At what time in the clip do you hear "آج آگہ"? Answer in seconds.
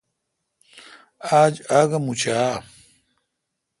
1.39-1.99